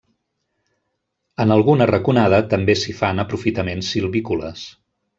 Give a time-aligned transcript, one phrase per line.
[1.45, 4.67] En alguna raconada també s’hi fan aprofitaments silvícoles.